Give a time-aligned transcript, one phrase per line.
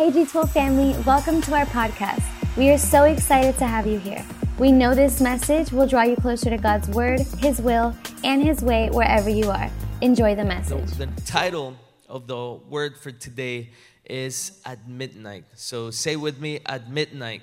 [0.00, 2.24] Hey G12 family, welcome to our podcast.
[2.56, 4.24] We are so excited to have you here.
[4.58, 7.94] We know this message will draw you closer to God's Word, His will,
[8.24, 9.70] and His way wherever you are.
[10.00, 10.90] Enjoy the message.
[10.92, 11.76] The, the title
[12.08, 13.72] of the word for today
[14.06, 15.44] is At Midnight.
[15.54, 17.42] So say with me, At Midnight.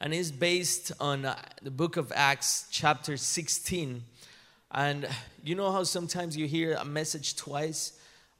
[0.00, 4.02] And it's based on uh, the book of Acts, chapter 16.
[4.72, 5.08] And
[5.44, 7.92] you know how sometimes you hear a message twice?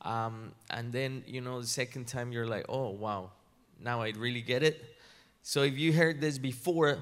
[0.03, 3.31] Um, and then, you know, the second time you're like, oh, wow,
[3.83, 4.97] now I really get it.
[5.43, 6.99] So if you heard this before,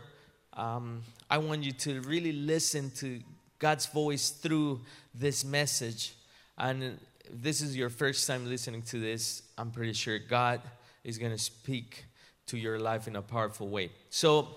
[0.54, 3.20] um, I want you to really listen to
[3.58, 4.80] God's voice through
[5.14, 6.14] this message.
[6.56, 6.98] And
[7.30, 10.60] this is your first time listening to this, I'm pretty sure God
[11.02, 12.04] is going to speak
[12.46, 13.90] to your life in a powerful way.
[14.10, 14.48] So,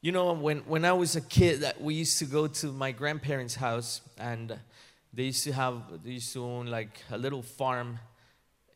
[0.00, 2.92] you know, when, when I was a kid, that we used to go to my
[2.92, 4.56] grandparents' house and
[5.12, 7.98] they used to have, they used to own like a little farm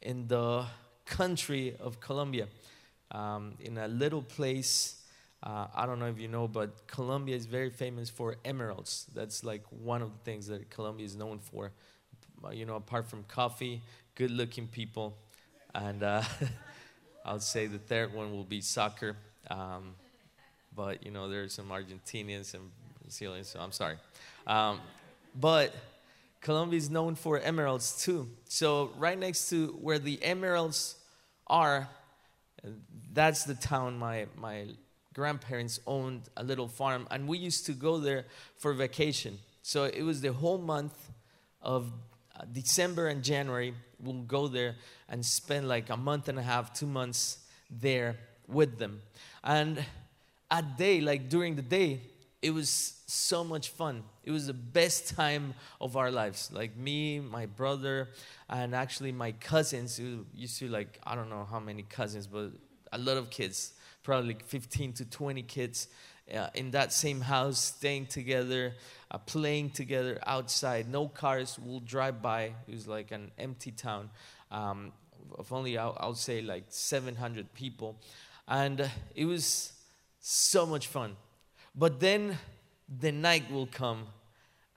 [0.03, 0.65] in the
[1.07, 2.49] country of Colombia,
[3.13, 5.03] um, in a little place.
[5.43, 9.07] Uh, I don't know if you know, but Colombia is very famous for emeralds.
[9.15, 11.73] That's like one of the things that Colombia is known for.
[12.45, 13.83] Uh, You know, apart from coffee,
[14.15, 15.17] good-looking people,
[15.75, 16.23] and uh,
[17.25, 19.17] I'll say the third one will be soccer.
[19.51, 19.95] Um,
[20.75, 22.71] but you know, there's some Argentinians and
[23.03, 23.97] Brazilians, so I'm sorry.
[24.47, 24.81] Um,
[25.41, 25.75] but
[26.43, 28.29] Colombia is known for emeralds too.
[28.49, 30.97] So right next to where the emeralds
[31.47, 31.89] are,
[33.13, 34.67] that's the town my my
[35.15, 38.25] grandparents owned a little farm, and we used to go there
[38.57, 39.39] for vacation.
[39.63, 40.95] So it was the whole month
[41.61, 41.93] of
[42.35, 43.75] uh, December and January.
[44.01, 44.77] We'll go there
[45.09, 47.39] and spend like a month and a half, two months
[47.71, 48.17] there
[48.49, 49.03] with them.
[49.45, 49.85] And
[50.51, 52.01] at day, like during the day,
[52.43, 54.03] it was so much fun.
[54.25, 56.51] It was the best time of our lives.
[56.53, 58.09] Like me, my brother,
[58.51, 62.51] and actually my cousins who used to like I don't know how many cousins, but
[62.93, 65.87] a lot of kids, probably like 15 to 20 kids
[66.35, 68.75] uh, in that same house, staying together,
[69.11, 70.89] uh, playing together outside.
[70.89, 72.55] No cars will drive by.
[72.67, 74.11] It was like an empty town
[74.51, 74.93] um,
[75.39, 78.01] of only I'll, I'll say like 700 people,
[78.49, 79.73] and uh, it was
[80.21, 81.17] so much fun.
[81.75, 82.39] But then
[83.01, 84.07] the night will come,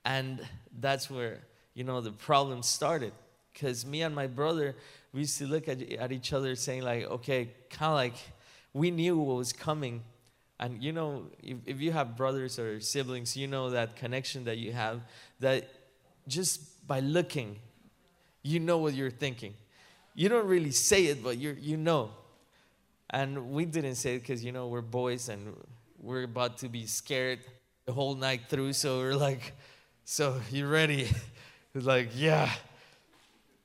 [0.04, 0.40] and
[0.78, 1.40] that's where,
[1.74, 3.12] you know, the problem started.
[3.52, 4.74] Because me and my brother,
[5.12, 8.16] we used to look at, at each other saying, like, okay, kind of like
[8.72, 10.02] we knew what was coming.
[10.60, 14.58] And, you know, if, if you have brothers or siblings, you know that connection that
[14.58, 15.00] you have,
[15.40, 15.68] that
[16.28, 17.58] just by looking,
[18.42, 19.54] you know what you're thinking.
[20.14, 22.10] You don't really say it, but you you know.
[23.10, 25.54] And we didn't say it because, you know, we're boys and
[26.00, 27.40] we're about to be scared
[27.86, 28.72] the whole night through.
[28.72, 29.54] So we're like,
[30.04, 31.08] so you ready?
[31.74, 32.50] It's like, yeah.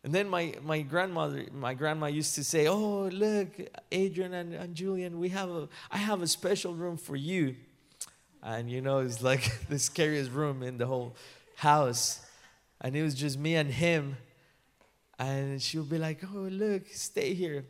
[0.04, 3.50] And then my, my grandmother, my grandma used to say, oh, look,
[3.92, 7.56] Adrian and, and Julian, we have a, I have a special room for you.
[8.42, 11.16] And you know, it's like the scariest room in the whole
[11.56, 12.26] house.
[12.80, 14.18] And it was just me and him.
[15.20, 17.66] And she would be like, oh, look, stay here.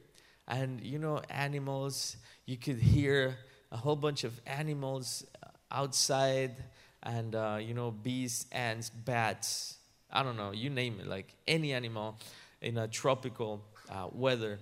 [0.48, 3.38] And you know, animals, you could hear
[3.72, 5.26] a whole bunch of animals
[5.72, 6.56] outside
[7.04, 9.78] and uh, you know bees ants bats
[10.12, 12.18] i don't know you name it like any animal
[12.62, 14.60] in a tropical uh, weather.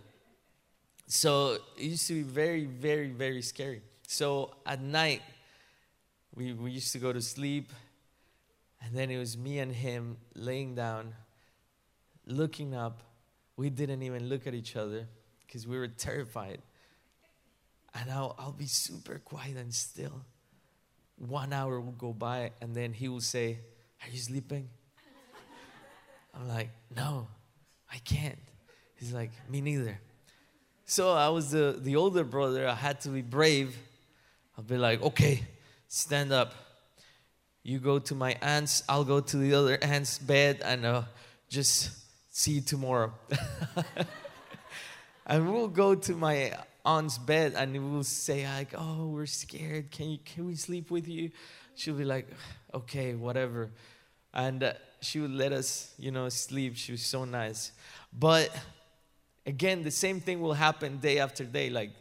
[1.08, 3.82] So it used to be very very very scary.
[4.08, 5.22] So at night
[6.36, 7.72] we, we used to go to sleep
[8.82, 11.14] and then it was me and him laying down
[12.26, 13.04] looking up.
[13.58, 15.08] We didn't even look at each other
[15.46, 16.62] because we were terrified
[18.00, 20.24] and I'll, I'll be super quiet and still.
[21.18, 23.60] One hour will go by and then he will say
[24.02, 24.70] are you sleeping?
[26.34, 27.28] I'm like no
[27.92, 28.40] i can't.
[28.96, 30.00] He's like me neither.
[30.86, 32.68] So i was the, the older brother.
[32.68, 33.78] I had to be brave.
[34.58, 35.44] I'll be like okay
[35.88, 36.54] stand up.
[37.64, 41.04] You go to my aunt's i'll go to the other aunt's bed and uh,
[41.50, 41.92] just
[42.32, 43.12] see you tomorrow.
[45.30, 46.54] And we'll go to my
[46.90, 49.92] aunt's bed and we'll say like oh we're scared.
[49.92, 51.32] Can you can we sleep with you?
[51.76, 52.28] She'll be like
[52.74, 53.70] okay whatever.
[54.34, 56.76] And uh, she would let us you know sleep.
[56.76, 57.72] She was so nice.
[58.12, 58.50] But
[59.46, 61.70] again the same thing will happen day after day.
[61.70, 61.92] Like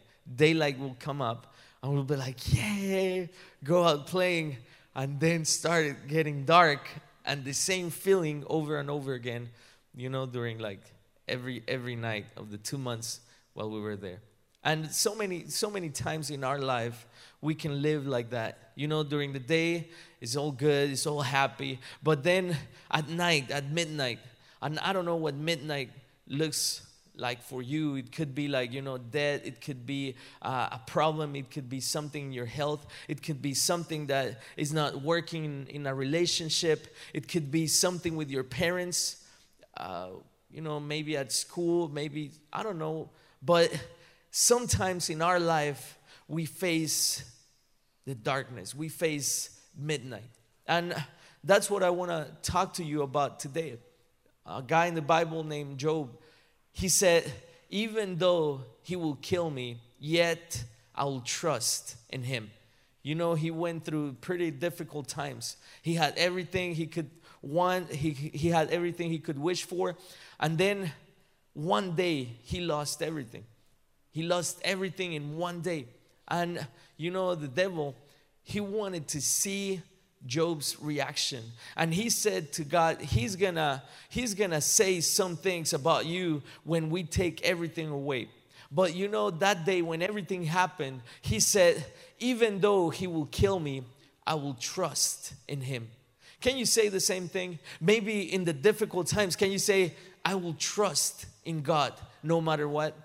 [0.43, 1.53] daylight will come up
[1.83, 3.27] and we'll be like yeah
[3.63, 4.57] go out playing.
[4.95, 6.81] And then start getting dark
[7.25, 9.49] and the same feeling over and over again
[9.95, 10.81] you know during like
[11.27, 13.21] every every night of the two months
[13.53, 14.19] while we were there
[14.63, 17.05] and so many, so many times in our life,
[17.41, 18.71] we can live like that.
[18.75, 19.87] You know, during the day,
[20.19, 21.79] it's all good, it's all happy.
[22.03, 22.55] But then
[22.91, 24.19] at night, at midnight,
[24.61, 25.89] and I don't know what midnight
[26.27, 26.85] looks
[27.15, 30.79] like for you it could be like you know debt it could be uh, a
[30.87, 35.01] problem it could be something in your health it could be something that is not
[35.01, 39.25] working in, a relationship it could be something with your parents
[39.77, 40.07] uh,
[40.51, 43.09] you know maybe at school maybe i don't know
[43.41, 43.71] but
[44.31, 45.97] sometimes in our life
[46.27, 47.23] we face
[48.05, 50.31] the darkness we face midnight
[50.67, 50.95] and
[51.43, 53.77] that's what i want to talk to you about today
[54.45, 56.09] a guy in the bible named job
[56.71, 57.31] he said,
[57.69, 60.63] Even though he will kill me, yet
[60.95, 62.51] I will trust in him.
[63.03, 65.57] You know, he went through pretty difficult times.
[65.81, 67.09] He had everything he could
[67.41, 69.95] want, he, he had everything he could wish for.
[70.39, 70.91] And then
[71.53, 73.45] one day, he lost everything.
[74.11, 75.85] He lost everything in one day.
[76.27, 76.65] And
[76.97, 77.95] you know, the devil,
[78.43, 79.81] he wanted to see
[80.25, 81.43] Job's reaction.
[81.77, 86.89] And he said to God, he's gonna he's gonna say some things about you when
[86.89, 88.29] we take everything away.
[88.71, 91.83] But you know that day when everything happened, he said,
[92.19, 93.83] even though he will kill me,
[94.27, 95.87] I will trust in him.
[96.39, 97.59] Can you say the same thing?
[97.81, 102.67] Maybe in the difficult times, can you say, I will trust in God no matter
[102.69, 102.95] what?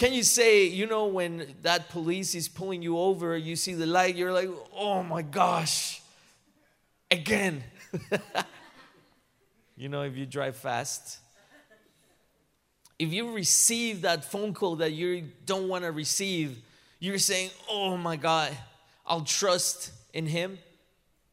[0.00, 3.84] Can you say, you know, when that police is pulling you over, you see the
[3.84, 6.00] light, you're like, oh my gosh,
[7.10, 7.62] again.
[9.76, 11.18] you know, if you drive fast,
[12.98, 16.56] if you receive that phone call that you don't want to receive,
[16.98, 18.56] you're saying, Oh my God,
[19.06, 20.58] I'll trust in Him.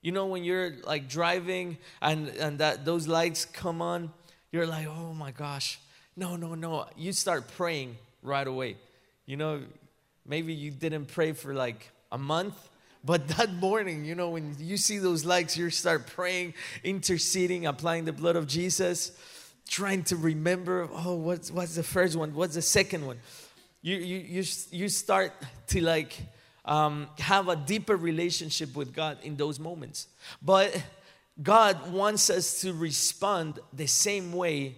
[0.02, 4.12] You know, when you're like driving and, and that those lights come on,
[4.52, 5.80] you're like, Oh my gosh,
[6.18, 6.86] no, no, no.
[6.98, 7.96] You start praying
[8.28, 8.78] right away.
[9.26, 9.62] You know,
[10.26, 12.70] maybe you didn't pray for like a month,
[13.04, 16.54] but that morning, you know, when you see those lights, you start praying,
[16.84, 19.12] interceding, applying the blood of Jesus,
[19.68, 22.34] trying to remember, oh, what's, what's the first one?
[22.34, 23.20] What's the second one?
[23.82, 25.34] You, you, you, you start
[25.68, 26.18] to like
[26.66, 30.08] um, have a deeper relationship with God in those moments.
[30.42, 30.82] But
[31.42, 34.76] God wants us to respond the same way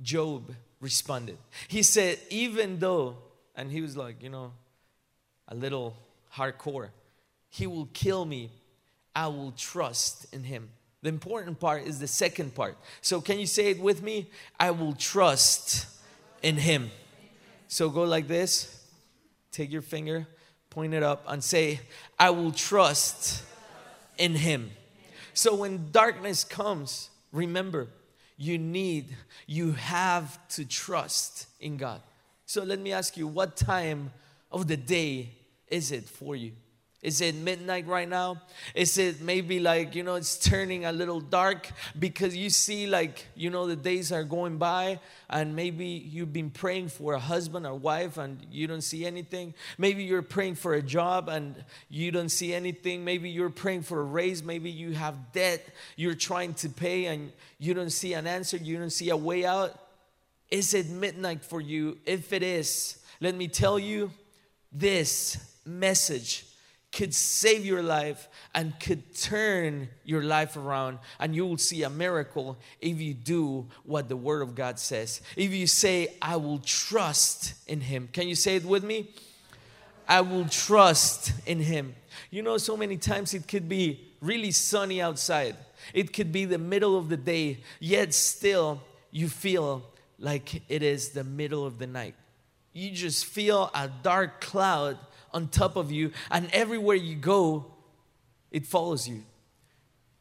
[0.00, 1.38] Job responded.
[1.66, 3.16] He said, even though,
[3.54, 4.52] and he was like, you know,
[5.48, 5.96] a little
[6.34, 6.90] hardcore.
[7.48, 8.50] He will kill me.
[9.14, 10.68] I will trust in him.
[11.02, 12.76] The important part is the second part.
[13.02, 14.28] So, can you say it with me?
[14.58, 15.86] I will trust
[16.42, 16.90] in him.
[17.68, 18.74] So, go like this
[19.50, 20.26] take your finger,
[20.70, 21.80] point it up, and say,
[22.18, 23.42] I will trust
[24.18, 24.70] in him.
[25.34, 27.88] So, when darkness comes, remember,
[28.38, 29.14] you need,
[29.46, 32.00] you have to trust in God.
[32.46, 34.12] So, let me ask you, what time
[34.50, 35.30] of the day
[35.66, 36.52] is it for you?
[37.00, 38.42] Is it midnight right now?
[38.74, 43.24] Is it maybe like, you know, it's turning a little dark because you see, like,
[43.36, 44.98] you know, the days are going by
[45.30, 49.54] and maybe you've been praying for a husband or wife and you don't see anything.
[49.78, 53.04] Maybe you're praying for a job and you don't see anything.
[53.04, 54.42] Maybe you're praying for a raise.
[54.42, 55.64] Maybe you have debt
[55.94, 58.56] you're trying to pay and you don't see an answer.
[58.56, 59.78] You don't see a way out.
[60.50, 61.98] Is it midnight for you?
[62.06, 64.10] If it is, let me tell you
[64.72, 66.47] this message
[66.90, 71.90] could save your life and could turn your life around and you will see a
[71.90, 75.20] miracle if you do what the word of God says.
[75.36, 78.08] If you say I will trust in him.
[78.12, 79.10] Can you say it with me?
[80.08, 81.94] I will trust in him.
[82.30, 85.56] You know so many times it could be really sunny outside.
[85.92, 89.82] It could be the middle of the day, yet still you feel
[90.18, 92.14] like it is the middle of the night.
[92.72, 94.98] You just feel a dark cloud
[95.32, 97.66] on top of you, and everywhere you go,
[98.50, 99.24] it follows you.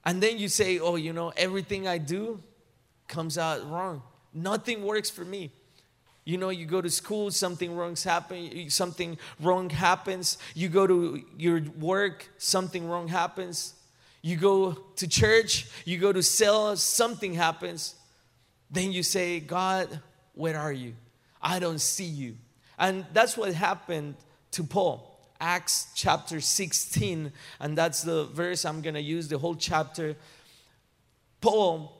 [0.04, 2.42] And then you say, Oh, you know, everything I do
[3.08, 4.02] comes out wrong.
[4.34, 5.52] Nothing works for me.
[6.24, 10.38] You know, you go to school, something wrong's happen, something wrong happens.
[10.56, 13.74] You go to your work, something wrong happens.
[14.22, 17.96] You go to church, you go to cell, something happens.
[18.70, 20.02] Then you say, God,
[20.34, 20.96] where are you?
[21.42, 22.36] I don't see you.
[22.78, 24.16] And that's what happened
[24.52, 25.14] to Paul.
[25.40, 30.16] Acts chapter 16, and that's the verse I'm going to use the whole chapter.
[31.42, 31.94] Paul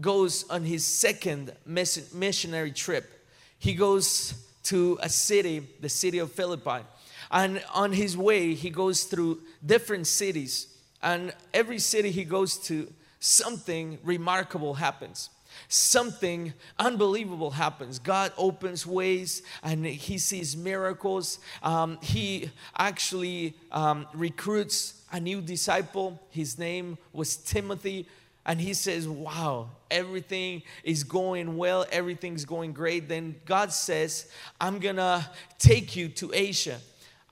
[0.00, 3.26] goes on his second missionary trip.
[3.58, 4.34] He goes
[4.64, 6.84] to a city, the city of Philippi.
[7.30, 10.68] And on his way, he goes through different cities.
[11.02, 15.30] And every city he goes to, something remarkable happens
[15.68, 17.98] something unbelievable happens.
[17.98, 21.38] God opens ways and he sees miracles.
[21.62, 26.20] Um, he actually um, recruits a new disciple.
[26.30, 28.06] His name was Timothy.
[28.46, 34.30] and he says, Wow, everything is going well, everything's going great, then God says,
[34.60, 36.78] I'm gonna take you to Asia.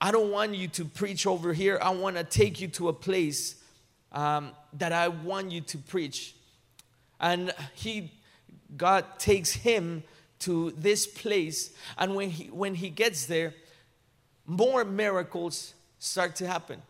[0.03, 1.79] I don't want you to preach over here.
[1.81, 3.55] I want to take you to a place
[4.11, 6.35] um, that I want you to preach.
[7.19, 8.11] And he,
[8.75, 10.03] God takes him
[10.39, 13.53] to this place, and when he when he gets there,
[14.45, 16.81] more miracles start to happen.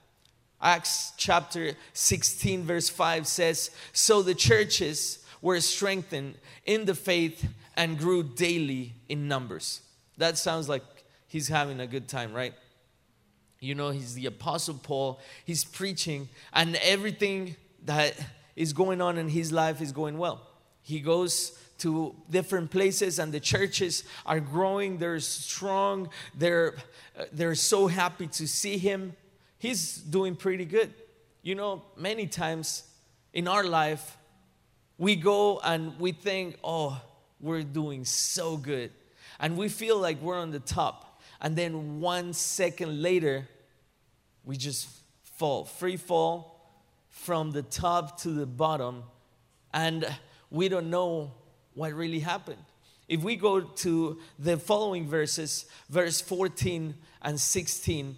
[0.59, 7.99] Acts chapter 16, verse 5 says, So the churches were strengthened in the faith and
[7.99, 9.81] grew daily in numbers.
[10.17, 10.83] That sounds like
[11.27, 12.53] he's having a good time, right?
[13.59, 18.15] You know, he's the Apostle Paul, he's preaching, and everything that
[18.55, 20.41] is going on in his life is going well.
[20.81, 26.07] He goes to different places and the churches are growing they're strong
[26.37, 26.75] they're
[27.17, 29.15] uh, they're so happy to see him
[29.63, 30.93] he's doing pretty good.
[31.41, 32.83] You know, many times
[33.31, 34.17] in our life,
[34.97, 37.01] we go and we think, oh,
[37.39, 38.91] we're doing so good.
[39.39, 41.21] And we feel like we're on the top.
[41.39, 43.47] And then one second later,
[44.43, 44.89] we just
[45.23, 46.52] fall, free fall
[47.13, 49.03] from the top to the bottom.
[49.73, 50.05] And
[50.49, 51.31] we don't know
[51.75, 52.57] what really happened.
[53.07, 58.17] If we go to the following verses, verse 14 and 16,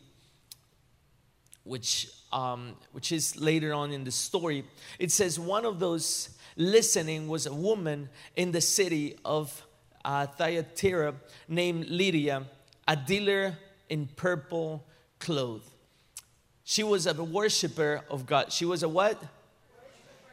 [1.66, 4.64] which, um, which is later on in the story,
[4.98, 9.62] it says one of those listening was a woman in the city of
[10.06, 11.16] uh, Thyatira
[11.50, 12.46] named Lydia,
[12.88, 13.58] a dealer
[13.90, 14.86] in purple
[15.20, 15.75] clothes.
[16.66, 18.52] She was a worshiper of God.
[18.52, 19.24] She was a what?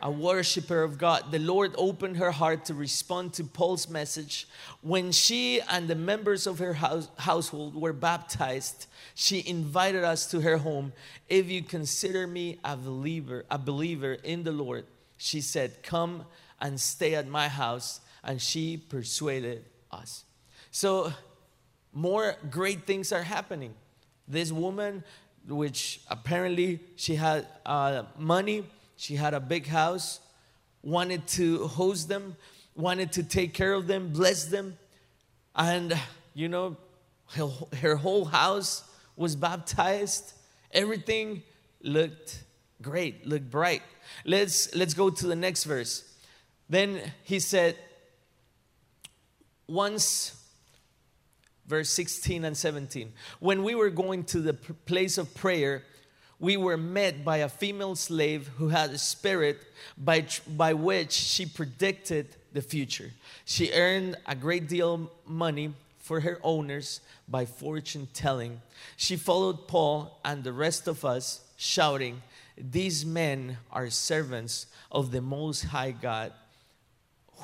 [0.03, 4.49] a worshiper of God, the Lord opened her heart to respond to Paul's message.
[4.81, 10.41] When she and the members of her house, household were baptized, she invited us to
[10.41, 10.93] her home.
[11.29, 14.87] If you consider me a believer, a believer in the Lord,
[15.19, 16.27] she said, "Come
[16.61, 20.25] and stay at my house." And she persuaded us.
[20.73, 21.13] So,
[21.93, 23.75] more great things are happening.
[24.27, 25.05] This woman,
[25.49, 28.65] which apparently she had uh, money
[29.03, 30.21] she had a big house,
[30.81, 32.37] wanted to host them,
[32.77, 34.79] wanted to take care of them, bless them.
[35.57, 35.99] And,
[36.35, 36.77] you know,
[37.33, 38.85] her, her whole house
[39.17, 40.35] was baptized.
[40.71, 41.43] Everything
[41.83, 42.45] looked
[42.81, 43.83] great, looked bright.
[44.25, 46.05] Let's, let's go to the next verse.
[46.69, 47.77] Then he said,
[49.67, 50.42] once
[51.73, 53.15] verse 16 and 17.
[53.41, 55.83] When we were going to the place of prayer,
[56.39, 59.57] we were met by a female slave who had a spirit
[59.97, 63.11] by, by which she predicted the future.
[63.47, 68.61] She earned a great deal of money for her owners by fortune telling.
[68.99, 72.21] She followed Paul and the rest of us, shouting,
[72.59, 76.35] These men are servants of the Most High God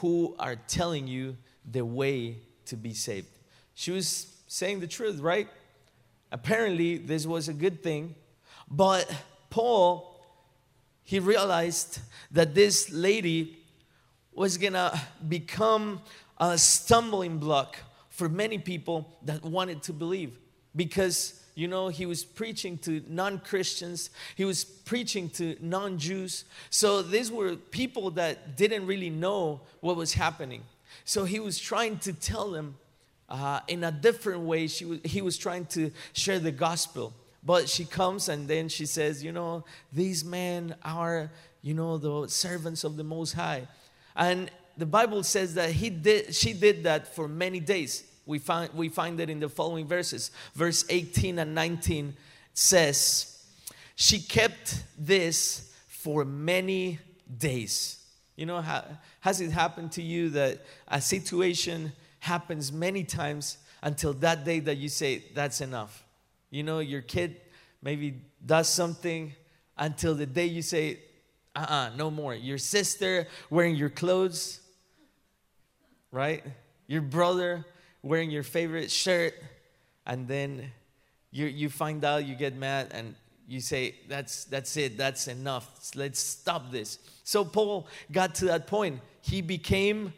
[0.02, 3.37] who are telling you the way to be saved.
[3.78, 5.46] She was saying the truth, right?
[6.32, 8.16] Apparently, this was a good thing.
[8.68, 9.08] But
[9.50, 10.20] Paul,
[11.04, 12.00] he realized
[12.32, 13.56] that this lady
[14.32, 16.00] was gonna become
[16.38, 17.76] a stumbling block
[18.10, 20.36] for many people that wanted to believe.
[20.74, 26.46] Because you know he was preaching to non-christians he was preaching to non-jews.
[26.70, 30.64] So these were people that didn't really know what was happening.
[31.04, 32.74] So he was trying to tell them
[33.28, 37.12] uh, in a different way she was, he was trying to share the gospel
[37.48, 41.30] but she comes and then she says, You know, these men are,
[41.62, 43.68] you know, the servants of the Most High.
[44.16, 48.04] And the Bible says that he did, she did that for many days.
[48.26, 50.30] We find, we find it in the following verses.
[50.54, 52.14] Verse 18 and 19
[52.52, 53.42] says,
[53.94, 56.98] She kept this for many
[57.38, 58.04] days.
[58.36, 58.62] You know,
[59.20, 61.92] has it happened to you that a situation
[62.28, 66.04] happens many times until that day that you say, That's enough?
[66.50, 67.40] You know, your kid
[67.82, 69.32] maybe does something
[69.76, 70.98] until the day you say,
[71.56, 72.34] uh uh-uh, uh no more.
[72.34, 74.60] Your sister wearing your clothes,
[76.12, 76.44] right?
[76.86, 77.64] Your brother
[78.02, 79.34] wearing your favorite shirt,
[80.06, 80.70] and then
[81.30, 83.14] you, you find out, you get mad, and
[83.46, 85.90] you say, that's, that's it, that's enough.
[85.94, 86.98] Let's stop this.
[87.24, 89.00] So Paul got to that point.
[89.22, 90.12] He became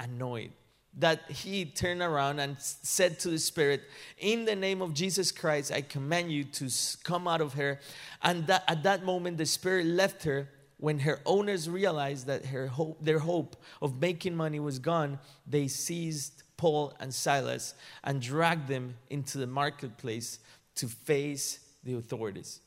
[0.00, 0.50] annoyed
[0.98, 3.82] that he turned around and said to the spirit
[4.18, 6.68] in the name of jesus christ i command you to
[7.02, 7.80] come out of her.
[8.22, 12.66] And that, at that moment the spirit left her when her owners realized that her
[12.66, 18.68] hope, their hope of making money was gone they seized paul and silas and dragged
[18.68, 20.38] them into the marketplace
[20.74, 22.60] to face the authorities.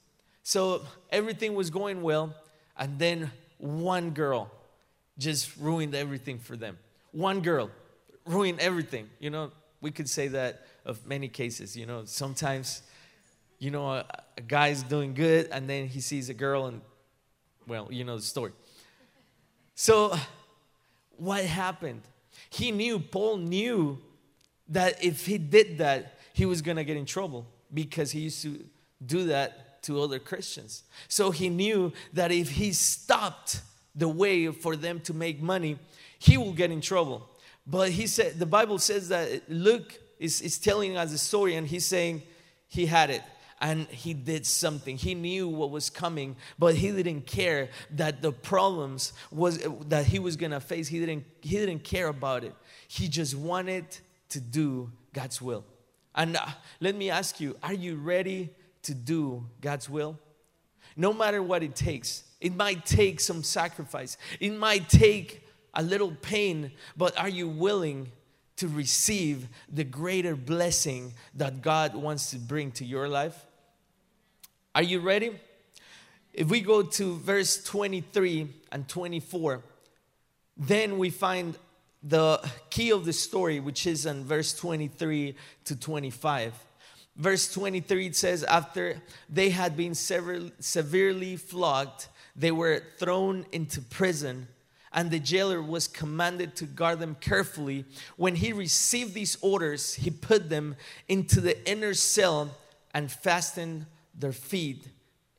[0.44, 2.36] So everything was going well
[2.78, 4.52] and then one girl
[5.18, 6.78] just ruined everything for them.
[7.12, 7.70] One girl
[8.26, 9.10] ruined everything.
[9.20, 9.52] You know,
[9.82, 11.76] we could say that of many cases.
[11.76, 12.82] You know, sometimes,
[13.60, 14.06] you know, a,
[14.38, 16.82] a guy's doing good and then he sees a girl and,
[17.68, 18.52] well, you know the story.
[19.76, 20.16] So,
[21.18, 22.02] what happened?
[22.50, 24.00] He knew, Paul knew
[24.70, 28.42] that if he did that, he was going to get in trouble because he used
[28.42, 28.66] to
[29.06, 30.84] do that to other Christians.
[31.08, 33.62] So he knew that if he stopped
[33.94, 35.78] the way for them to make money,
[36.20, 37.30] he will get in trouble.
[37.68, 41.68] But he said, the Bible says that Luke is, is telling us a story and
[41.68, 42.22] he's saying
[42.68, 43.24] he had it
[43.60, 44.98] and he did something.
[44.98, 50.20] He knew what was coming but he didn't care that the problems was that he
[50.20, 50.88] was gonna face.
[50.88, 52.54] He didn't he didn't care about it.
[52.88, 53.86] He just wanted
[54.30, 55.66] to do god's will.
[56.14, 56.46] And uh,
[56.80, 58.50] let me ask you are you ready
[58.84, 60.20] to do god's will?
[60.96, 64.18] No matter what it takes it might take some sacrifice.
[64.40, 65.45] It might take
[65.76, 68.12] a little pain but are you willing
[68.58, 73.46] to receive the greater blessing that God wants to bring to your life?
[74.74, 75.32] Are you ready?
[76.34, 79.62] If we go to verse 23 and 24,
[80.58, 81.58] then we find
[82.04, 82.40] the
[82.70, 86.54] key of the story, which is in verse 23 to 25.
[87.16, 94.48] Verse 23 it says, After they had been severely flogged, they were thrown into prison
[94.96, 97.84] and the jailer was commanded to guard them carefully.
[98.16, 100.78] When he received these orders, he put them
[101.10, 102.56] into the inner cell
[102.94, 103.86] and fastened
[104.18, 104.88] their feet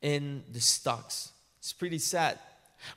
[0.03, 1.33] in the stocks.
[1.59, 2.39] It's pretty sad.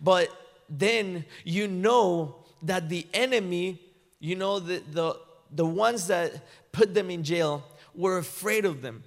[0.01, 0.29] But
[0.69, 3.81] then you know that the enemy,
[4.19, 5.17] you know, the, the,
[5.49, 7.63] the ones that put them in jail
[7.95, 9.05] were afraid of them.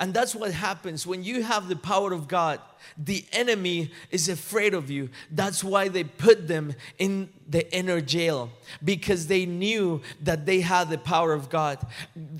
[0.00, 2.60] And that's what happens when you have the power of God
[2.96, 5.10] the enemy is afraid of you.
[5.30, 8.50] That's why they put them in the inner jail
[8.82, 11.78] because they knew that they had the power of God.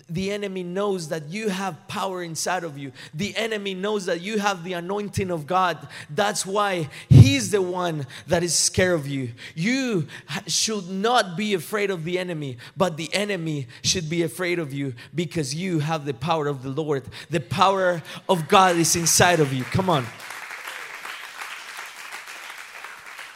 [0.08, 2.92] The enemy knows that you have power inside of you.
[3.12, 5.86] The enemy knows that you have the anointing of God.
[6.08, 9.32] That's why he's the one that is scared of you.
[9.54, 10.06] You
[10.47, 14.95] should not be afraid of the enemy, but the enemy should be afraid of you
[15.14, 17.04] because you have the power of the Lord.
[17.30, 19.64] The power of God is inside of you.
[19.64, 20.06] Come on.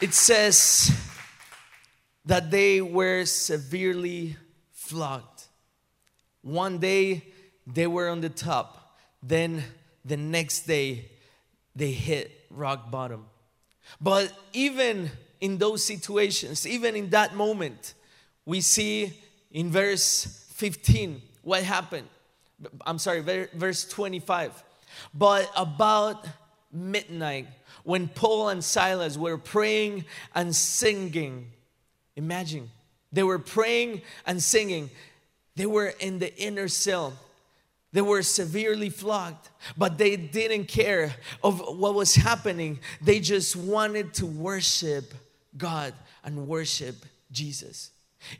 [0.01, 0.91] It says
[2.25, 4.37] that they were severely
[4.73, 5.45] flogged.
[6.43, 7.25] One day
[7.67, 9.65] they were on the top, then
[10.05, 11.11] the next day
[11.75, 13.27] they hit rock bottom.
[14.01, 17.95] But even in those situations, even in that moment,
[18.45, 19.13] we see
[19.51, 22.09] in verse 15 what happened.
[22.87, 23.21] I'm sorry,
[23.55, 24.63] verse 25.
[25.13, 26.27] But about
[26.77, 27.47] midnight,
[27.85, 31.53] when Paul and Silas were praying and singing.
[32.17, 32.71] Imagine,
[33.13, 34.91] they were praying and singing.
[35.55, 37.15] They were in the inner cell.
[37.93, 42.79] They were severely flogged, but they didn't care of what was happening.
[43.01, 45.15] They just wanted to worship
[45.57, 46.97] God and worship
[47.33, 47.91] Jesus.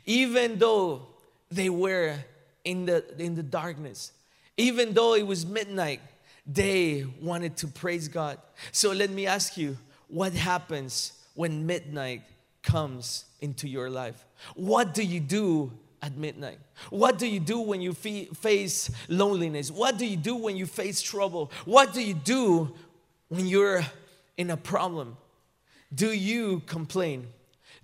[0.05, 1.07] Even though
[1.49, 2.15] they were
[2.63, 4.11] in the in the darkness,
[4.57, 6.01] even though it was midnight,
[6.47, 8.39] they wanted to praise God.
[8.71, 12.23] So let me ask you what happens when midnight
[12.63, 14.25] comes into your life?
[14.55, 16.59] What do you do at midnight?
[16.89, 19.69] What do you do when you face loneliness?
[19.71, 21.51] What do you do when you face trouble?
[21.65, 22.73] What do you do
[23.27, 23.83] when you're
[24.37, 25.17] in a problem?
[25.93, 27.27] Do you complain?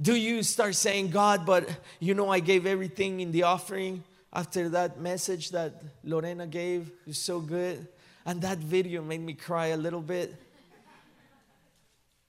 [0.01, 4.69] Do you start saying, God, but you know, I gave everything in the offering after
[4.69, 6.91] that message that Lorena gave?
[7.05, 7.87] It's so good.
[8.25, 10.35] And that video made me cry a little bit.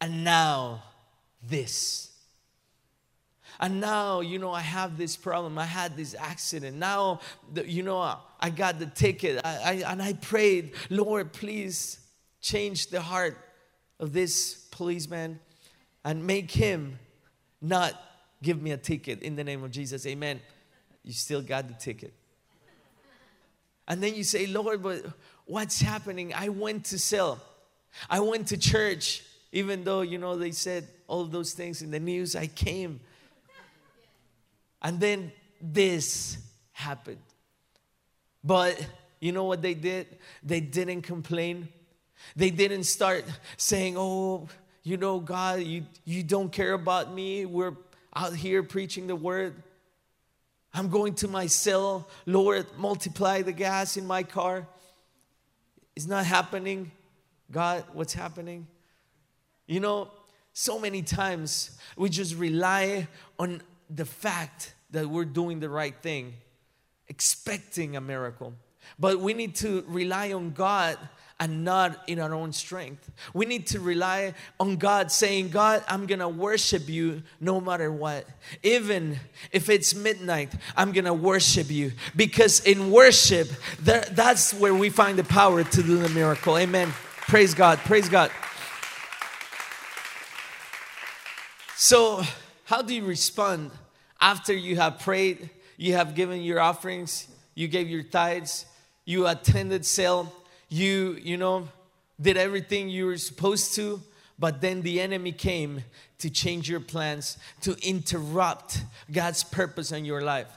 [0.01, 0.83] And now,
[1.43, 2.11] this.
[3.61, 5.59] And now, you know, I have this problem.
[5.59, 6.77] I had this accident.
[6.77, 7.21] Now,
[7.55, 9.41] you know, I got the ticket.
[9.45, 12.01] I, I, and I prayed, Lord, please
[12.41, 13.39] change the heart
[14.01, 15.39] of this policeman
[16.05, 16.99] and make him
[17.63, 17.95] not
[18.43, 20.07] give me a ticket in the name of Jesus.
[20.07, 20.41] Amen.
[21.03, 22.13] You still got the ticket.
[23.87, 25.05] And then you say, Lord, but
[25.45, 26.33] what's happening?
[26.35, 27.41] I went to cell.
[28.11, 32.01] I went to church, even though, you know, they said all those things in the
[32.01, 32.35] news.
[32.35, 33.01] I came.
[34.83, 36.39] And then this
[36.73, 37.23] happened.
[38.43, 38.85] But
[39.21, 40.07] you know what they did?
[40.43, 41.69] They didn't complain.
[42.37, 43.25] They didn't start
[43.57, 44.49] saying, oh,
[44.83, 47.47] you know, God, you, you don't care about me.
[47.47, 47.75] We're
[48.15, 49.55] out here preaching the word.
[50.75, 52.09] I'm going to my cell.
[52.27, 54.67] Lord, multiply the gas in my car.
[55.97, 56.91] It's not happening.
[57.51, 58.67] God, what's happening?
[59.67, 60.11] You know,
[60.53, 66.35] so many times we just rely on the fact that we're doing the right thing,
[67.09, 68.55] expecting a miracle.
[68.99, 70.99] But we need to rely on God
[71.41, 73.11] and not in our own strength.
[73.33, 78.27] We need to rely on God, saying, God, I'm gonna worship you no matter what.
[78.63, 79.19] Even
[79.51, 81.93] if it's midnight, I'm gonna worship you.
[82.15, 83.49] Because in worship,
[83.81, 86.57] that's where we find the power to do the miracle.
[86.57, 86.93] Amen.
[87.27, 87.79] Praise God.
[87.81, 88.31] Praise God.
[91.77, 92.23] So,
[92.65, 93.71] how do you respond
[94.21, 98.65] after you have prayed, you have given your offerings, you gave your tithes,
[99.05, 100.33] you attended cell,
[100.75, 101.69] you, you know,
[102.21, 104.03] did everything you were supposed to,
[104.39, 105.85] but then the enemy came
[106.19, 110.49] to change your plans, to interrupt God's purpose in your life.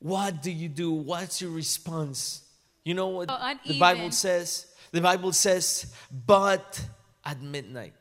[0.00, 0.90] What do you do?
[0.90, 2.42] What's your response?
[2.84, 4.66] You know what oh, the Bible says?
[4.90, 5.94] The Bible says,
[6.26, 6.80] but
[7.24, 7.94] at midnight.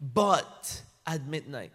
[0.00, 1.72] But at midnight.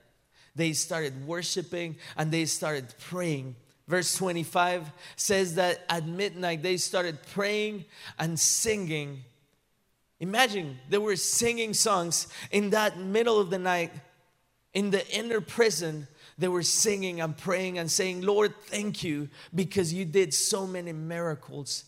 [0.55, 3.55] They started worshiping and they started praying.
[3.87, 7.85] Verse 25 says that at midnight they started praying
[8.17, 9.23] and singing.
[10.19, 13.91] Imagine they were singing songs in that middle of the night
[14.73, 16.07] in the inner prison.
[16.37, 20.91] They were singing and praying and saying, Lord, thank you because you did so many
[20.91, 21.85] miracles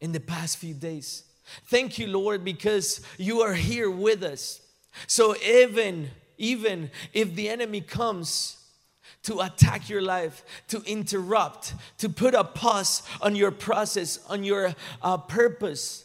[0.00, 1.24] in the past few days.
[1.66, 4.60] Thank you, Lord, because you are here with us.
[5.06, 8.55] So even even if the enemy comes
[9.26, 14.72] to attack your life, to interrupt, to put a pause on your process, on your
[15.02, 16.04] uh, purpose,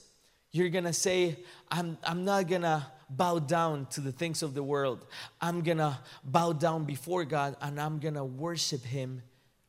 [0.51, 1.37] you're gonna say,
[1.69, 5.05] I'm, I'm not gonna bow down to the things of the world.
[5.39, 9.21] I'm gonna bow down before God and I'm gonna worship Him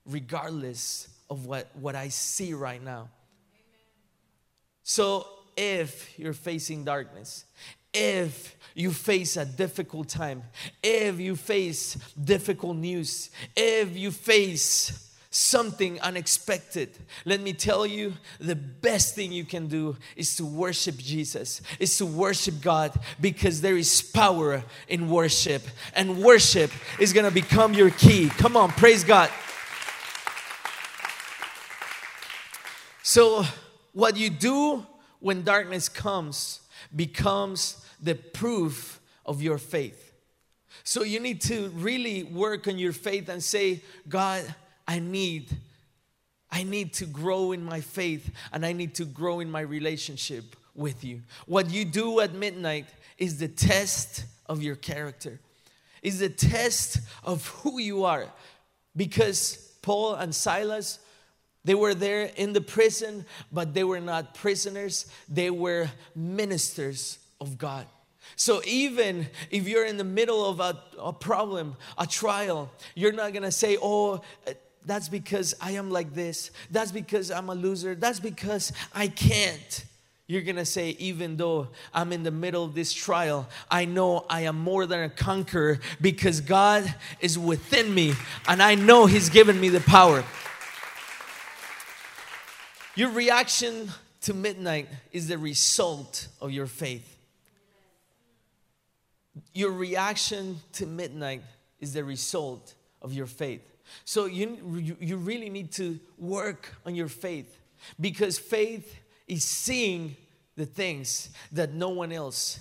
[0.07, 3.11] regardless of what, what I see right now.
[4.83, 5.27] So
[5.59, 7.45] if you're facing darkness,
[7.92, 10.42] if you face a difficult time,
[10.83, 16.90] if you face difficult news, if you face something unexpected,
[17.24, 21.96] let me tell you the best thing you can do is to worship Jesus, is
[21.98, 25.62] to worship God because there is power in worship,
[25.94, 28.28] and worship is gonna become your key.
[28.28, 29.31] Come on, praise God.
[33.02, 33.44] So,
[33.92, 34.87] what you do
[35.18, 36.62] when darkness comes
[36.95, 40.12] becomes the proof of your faith.
[40.85, 44.55] So you need to really work on your faith and say, God,
[44.87, 45.57] I need
[46.55, 50.55] I need to grow in my faith and I need to grow in my relationship
[50.75, 51.23] with you.
[51.47, 52.85] What you do at midnight
[53.16, 55.40] is the test of your character.
[56.03, 58.27] Is the test of who you are.
[58.95, 60.99] Because Paul and Silas
[61.64, 65.07] they were there in the prison, but they were not prisoners.
[65.29, 67.87] They were ministers of God.
[68.37, 73.33] So even if you're in the middle of a, a problem, a trial, you're not
[73.33, 74.22] gonna say, oh,
[74.85, 76.51] that's because I am like this.
[76.70, 77.94] That's because I'm a loser.
[77.94, 79.85] That's because I can't.
[80.27, 84.42] You're gonna say, even though I'm in the middle of this trial, I know I
[84.42, 88.14] am more than a conqueror because God is within me
[88.48, 90.25] and I know He's given me the power.
[92.94, 93.88] Your reaction
[94.22, 97.18] to midnight is the result of your faith.
[99.55, 101.42] Your reaction to midnight
[101.81, 103.62] is the result of your faith.
[104.05, 107.59] So you, you really need to work on your faith
[107.98, 110.16] because faith is seeing
[110.57, 112.61] the things that no one else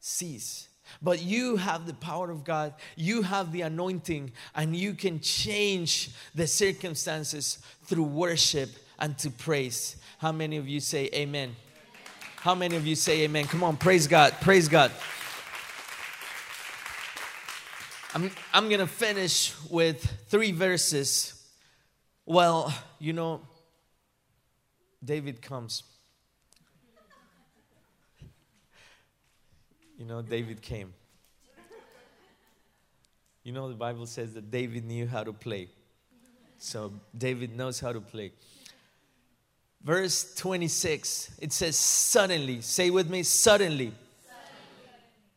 [0.00, 0.68] sees.
[1.00, 6.10] But you have the power of God, you have the anointing, and you can change
[6.34, 8.70] the circumstances through worship
[9.02, 9.96] and to praise.
[10.18, 11.56] How many of you say amen?
[12.36, 13.44] How many of you say amen?
[13.46, 14.92] Come on, praise God, praise God.
[18.14, 21.34] I'm, I'm going to finish with three verses.
[22.24, 23.40] Well, you know,
[25.04, 25.82] David comes.
[29.98, 30.94] You know, David came.
[33.42, 35.68] You know, the Bible says that David knew how to play.
[36.58, 38.30] So David knows how to play.
[39.84, 43.92] Verse 26, it says, Suddenly, say with me, suddenly.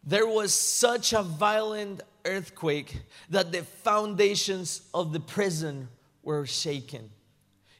[0.03, 5.87] There was such a violent earthquake that the foundations of the prison
[6.21, 7.09] were shaken.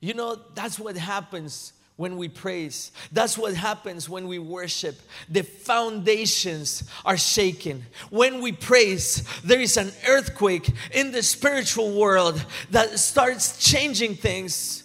[0.01, 2.91] You know, that's what happens when we praise.
[3.12, 4.99] That's what happens when we worship.
[5.30, 7.86] The foundations are shaken.
[8.10, 14.84] When we praise, there is an earthquake in the spiritual world that starts changing things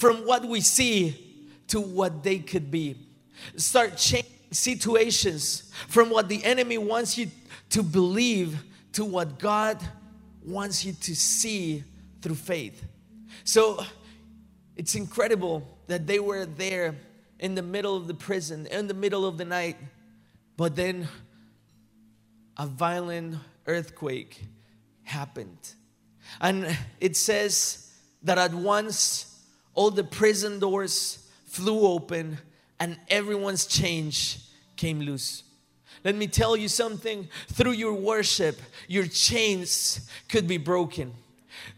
[0.00, 1.14] from what we see
[1.68, 2.96] to what they could be.
[3.56, 7.26] Start changing situations from what the enemy wants you
[7.68, 9.78] to believe to what God
[10.42, 11.84] wants you to see
[12.22, 12.82] through faith.
[13.44, 13.84] So
[14.74, 16.94] it's incredible that they were there
[17.38, 19.76] in the middle of the prison, in the middle of the night,
[20.56, 21.08] but then
[22.56, 23.36] a violent
[23.66, 24.40] earthquake
[25.02, 25.74] happened.
[26.40, 29.29] And it says that at once
[29.74, 32.38] all the prison doors flew open
[32.78, 34.38] and everyone's change
[34.76, 35.44] came loose.
[36.04, 41.12] Let me tell you something through your worship, your chains could be broken.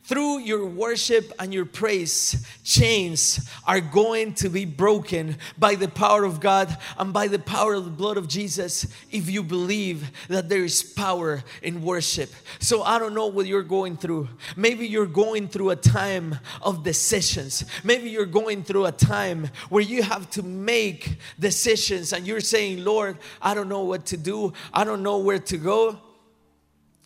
[0.05, 6.25] Through your worship and your praise, chains are going to be broken by the power
[6.25, 10.49] of God and by the power of the blood of Jesus if you believe that
[10.49, 12.31] there is power in worship.
[12.59, 14.29] So I don't know what you're going through.
[14.57, 17.65] Maybe you're going through a time of decisions.
[17.85, 22.85] Maybe you're going through a time where you have to make decisions and you're saying,
[22.85, 25.99] Lord, I don't know what to do, I don't know where to go.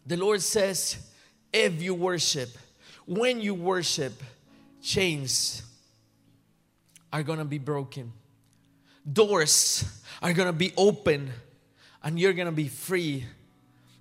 [0.07, 0.97] The Lord says,
[1.53, 2.51] if you worship,
[3.07, 4.13] when you worship,
[4.83, 5.63] chains
[7.13, 8.13] are gonna be broken,
[9.11, 9.85] doors
[10.21, 11.31] are gonna be open,
[12.03, 13.25] and you're gonna be free.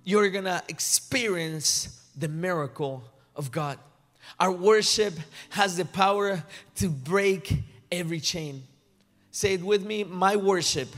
[0.04, 3.78] You're gonna experience the miracle of God.
[4.38, 5.14] Our worship
[5.50, 6.42] has the power
[6.76, 7.52] to break
[7.90, 8.62] every chain.
[9.30, 10.88] Say it with me my worship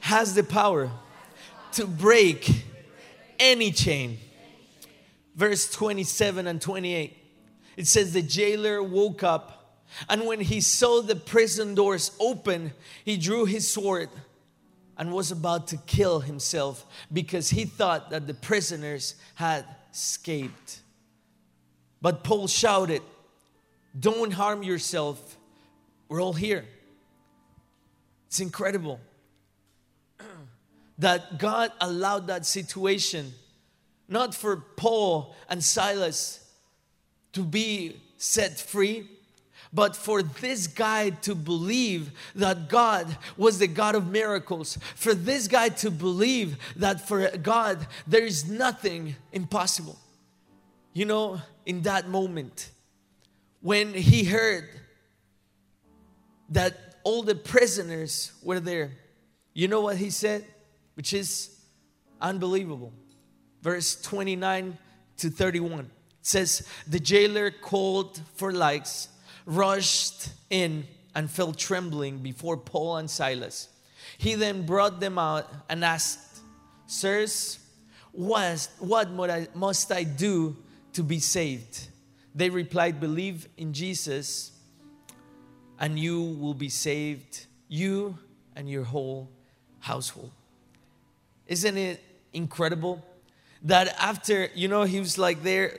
[0.00, 0.90] has the power
[1.72, 2.50] to break
[3.38, 4.18] any chain
[5.34, 7.16] verse 27 and 28.
[7.76, 12.72] It says, The jailer woke up, and when he saw the prison doors open,
[13.04, 14.08] he drew his sword
[14.96, 20.80] and was about to kill himself because he thought that the prisoners had escaped.
[22.00, 23.02] But Paul shouted,
[23.98, 25.36] Don't harm yourself.
[26.08, 26.64] We're all here.
[28.26, 29.00] It's incredible
[30.98, 33.32] that God allowed that situation
[34.12, 36.46] not for Paul and Silas
[37.32, 39.08] to be set free,
[39.72, 45.48] but for this guy to believe that God was the God of miracles, for this
[45.48, 49.98] guy to believe that for God there is nothing impossible.
[50.92, 52.70] You know, in that moment,
[53.62, 54.68] when he heard
[56.50, 58.92] that all the prisoners were there,
[59.54, 60.44] you know what he said?
[60.94, 61.48] Which is
[62.20, 62.92] unbelievable
[63.62, 64.76] verse 29
[65.18, 65.80] to 31.
[65.80, 65.86] It
[66.22, 69.08] says, The jailer called for lights,
[69.46, 73.68] rushed in, and fell trembling before Paul and Silas.
[74.18, 76.40] He then brought them out and asked,
[76.86, 77.58] Sirs,
[78.12, 80.56] what, what must I do
[80.92, 81.88] to be saved?
[82.34, 84.52] They replied, Believe in Jesus,
[85.78, 88.18] and you will be saved, you
[88.54, 89.30] and your whole
[89.80, 90.30] household.
[91.46, 93.04] Isn't it incredible?
[93.64, 95.78] That after, you know, he was like there,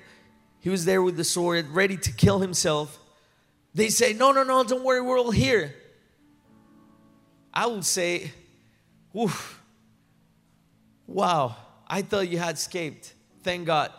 [0.59, 2.97] he was there with the sword, ready to kill himself.
[3.73, 5.75] They say, No, no, no, don't worry, we're all here.
[7.53, 8.31] I would say,
[9.17, 9.61] Oof,
[11.05, 11.55] wow,
[11.87, 13.13] I thought you had escaped.
[13.43, 13.91] Thank God.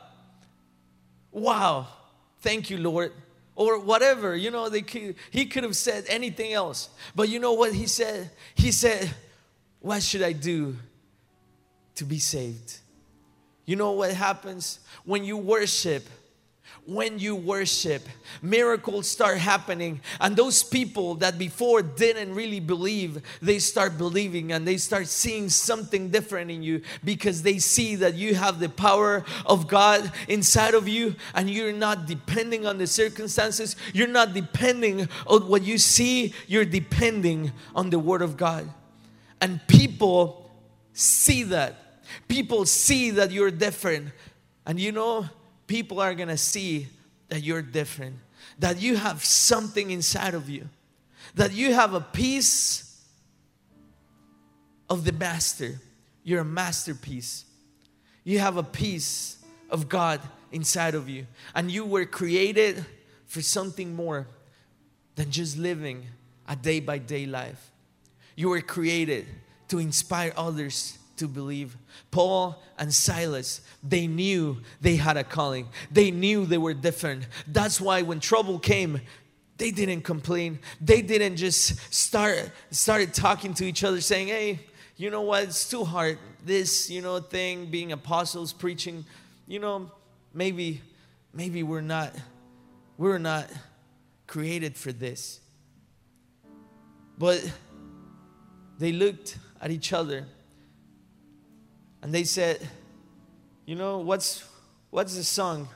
[1.31, 1.87] Wow,
[2.41, 3.13] thank you, Lord.
[3.57, 6.89] Or whatever, you know, they could, he could have said anything else.
[7.15, 8.31] But you know what he said?
[8.55, 9.11] He said,
[9.81, 10.77] What should I do
[11.97, 12.79] to be saved?
[13.67, 16.05] You know what happens when you worship?
[16.87, 18.03] When you worship,
[18.43, 20.03] miracles start happening.
[20.21, 25.49] And those people that before didn't really believe, they start believing and they start seeing
[25.49, 30.75] something different in you because they see that you have the power of God inside
[30.75, 33.77] of you and you're not depending on the circumstances.
[33.95, 38.69] You're not depending on what you see, you're depending on the Word of God.
[39.41, 40.51] And people
[40.93, 41.84] see that
[42.29, 44.11] People see that you're different.
[44.67, 45.29] And you know,
[45.67, 46.89] people are going to see
[47.29, 48.17] that you're different,
[48.59, 50.69] that you have something inside of you,
[51.35, 53.03] that you have a piece
[54.89, 55.81] of the master.
[56.23, 57.45] You're a masterpiece.
[58.23, 59.39] You have a piece
[59.71, 60.21] of God
[60.53, 61.27] inside of you.
[61.55, 62.85] And you were created
[63.27, 64.27] for something more
[65.17, 66.07] than just living
[66.49, 67.71] a day by day life.
[68.37, 69.27] You were created
[69.69, 71.77] to inspire others to believe.
[72.11, 75.69] Paul and Silas, they knew they had a calling.
[75.91, 77.27] They knew they were different.
[77.47, 79.01] That's why when trouble came,
[79.57, 80.59] they didn't complain.
[80.81, 84.61] They didn't just start started talking to each other saying, "Hey,
[84.97, 85.45] you know what?
[85.45, 86.19] It's too hard.
[86.45, 89.05] This, you know, thing being apostles preaching,
[89.47, 89.91] you know,
[90.33, 90.83] maybe
[91.33, 92.15] maybe we're not
[92.99, 93.51] we're not
[94.27, 95.41] created for this."
[97.17, 97.49] But
[98.79, 100.27] they looked at each other
[102.05, 102.61] and they said,
[103.65, 104.45] You know, what's,
[104.91, 105.69] what's the song?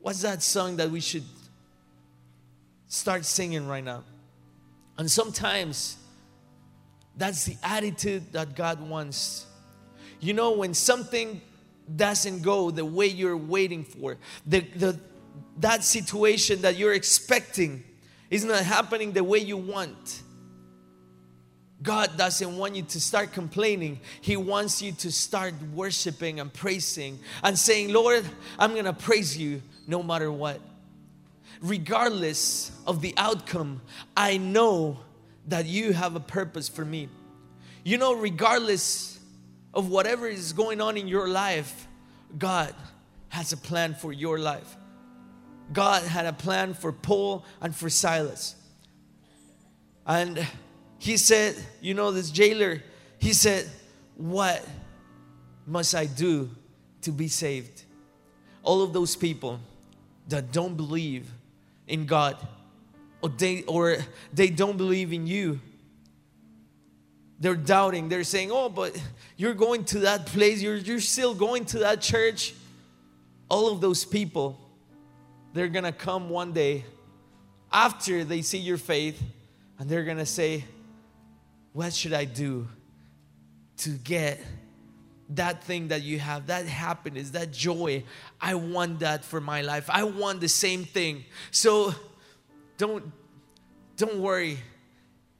[0.00, 1.24] What's that song that we should
[2.86, 4.02] start singing right now?
[4.96, 5.98] And sometimes
[7.18, 9.44] that's the attitude that God wants.
[10.20, 11.42] You know, when something
[11.94, 14.98] doesn't go the way you're waiting for, the, the,
[15.58, 17.84] that situation that you're expecting
[18.30, 20.22] is not happening the way you want.
[21.82, 24.00] God doesn't want you to start complaining.
[24.20, 28.24] He wants you to start worshiping and praising and saying, Lord,
[28.58, 30.60] I'm going to praise you no matter what.
[31.60, 33.80] Regardless of the outcome,
[34.16, 34.98] I know
[35.46, 37.08] that you have a purpose for me.
[37.84, 39.18] You know, regardless
[39.72, 41.86] of whatever is going on in your life,
[42.36, 42.74] God
[43.28, 44.76] has a plan for your life.
[45.72, 48.56] God had a plan for Paul and for Silas.
[50.06, 50.46] And
[50.98, 52.82] he said, You know, this jailer,
[53.18, 53.68] he said,
[54.16, 54.64] What
[55.66, 56.50] must I do
[57.02, 57.84] to be saved?
[58.62, 59.60] All of those people
[60.28, 61.30] that don't believe
[61.86, 62.36] in God
[63.22, 63.98] or they, or
[64.32, 65.60] they don't believe in you.
[67.40, 68.08] They're doubting.
[68.08, 69.00] They're saying, Oh, but
[69.36, 70.60] you're going to that place.
[70.60, 72.54] You're, you're still going to that church.
[73.48, 74.60] All of those people,
[75.54, 76.84] they're to come one day
[77.72, 79.22] after they see your faith
[79.78, 80.64] and they're to say,
[81.72, 82.68] What should I do
[83.78, 84.40] to get
[85.30, 88.04] that thing that you have, that happiness, that joy?
[88.40, 89.88] I want that for my life.
[89.88, 91.24] I want the same thing.
[91.50, 91.94] So,
[92.78, 93.12] don't,
[93.96, 94.58] don't worry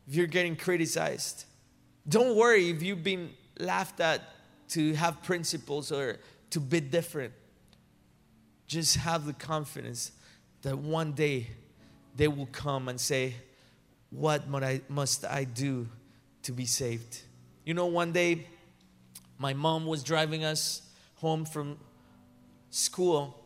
[0.06, 1.44] if you're getting criticized.
[2.08, 4.22] Don't worry if you've been laughed at
[4.70, 6.18] to have principles or
[6.50, 7.32] to be different.
[8.66, 10.12] Just have the confidence
[10.62, 11.48] that one day
[12.16, 13.34] they will come and say,
[14.10, 14.48] What
[14.90, 15.88] must I do
[16.48, 17.20] to be saved?
[17.66, 18.46] You know, one day
[19.38, 20.80] my mom was driving us
[21.16, 21.76] home from
[22.70, 23.38] school,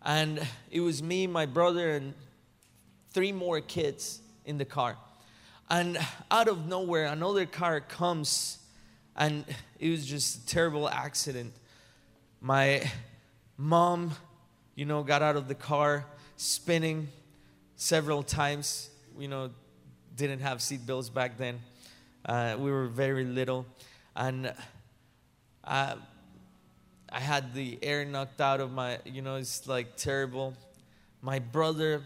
[0.00, 2.14] and it was me, my brother, and
[3.10, 4.96] three more kids in the car.
[5.68, 5.98] And
[6.30, 8.56] out of nowhere, another car comes,
[9.14, 9.44] and
[9.78, 11.52] it was just a terrible accident.
[12.40, 12.90] My
[13.58, 14.12] mom,
[14.74, 16.06] you know, got out of the car,
[16.38, 17.08] spinning
[17.76, 18.88] several times.
[19.18, 19.50] You know,
[20.16, 21.60] didn't have seatbelts back then.
[22.24, 23.66] Uh, we were very little,
[24.14, 24.52] and
[25.64, 25.96] I, uh,
[27.10, 28.98] I had the air knocked out of my.
[29.04, 30.54] You know, it's like terrible.
[31.20, 32.02] My brother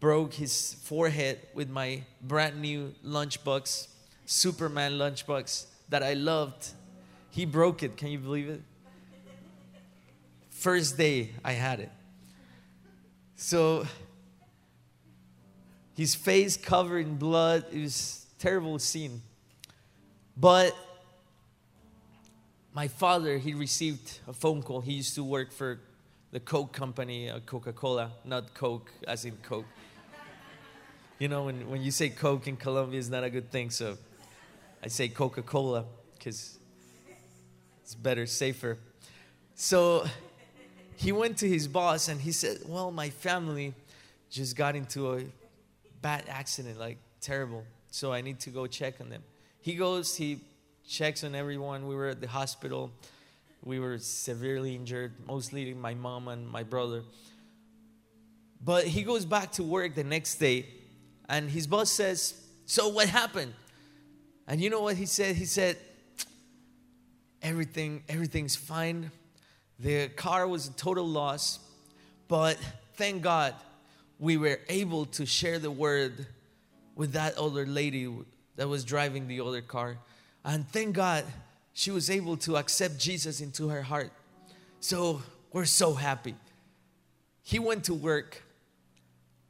[0.00, 3.88] broke his forehead with my brand new lunchbox,
[4.26, 6.72] Superman lunchbox that I loved.
[7.30, 7.96] He broke it.
[7.96, 8.62] Can you believe it?
[10.50, 11.92] First day I had it.
[13.36, 13.86] So
[15.96, 17.64] his face covered in blood.
[17.72, 19.22] It was terrible scene.
[20.40, 20.76] But
[22.72, 24.80] my father, he received a phone call.
[24.80, 25.80] He used to work for
[26.30, 29.66] the Coke company, uh, Coca Cola, not Coke as in Coke.
[31.18, 33.70] You know, when, when you say Coke in Colombia, it's not a good thing.
[33.70, 33.98] So
[34.84, 35.84] I say Coca Cola
[36.16, 36.58] because
[37.82, 38.78] it's better, safer.
[39.56, 40.06] So
[40.94, 43.74] he went to his boss and he said, Well, my family
[44.30, 45.24] just got into a
[46.00, 47.64] bad accident, like terrible.
[47.90, 49.24] So I need to go check on them.
[49.60, 50.40] He goes, he
[50.86, 51.86] checks on everyone.
[51.86, 52.92] We were at the hospital
[53.62, 57.02] we were severely injured, mostly my mom and my brother.
[58.64, 60.66] But he goes back to work the next day,
[61.28, 63.52] and his boss says, So what happened?
[64.46, 65.36] And you know what he said?
[65.36, 65.76] He said,
[67.42, 69.10] Everything, everything's fine.
[69.78, 71.60] The car was a total loss,
[72.26, 72.56] but
[72.94, 73.54] thank God
[74.18, 76.26] we were able to share the word
[76.96, 78.12] with that older lady
[78.58, 79.96] that was driving the other car.
[80.44, 81.24] And thank God
[81.72, 84.10] she was able to accept Jesus into her heart.
[84.80, 86.34] So we're so happy.
[87.44, 88.42] He went to work,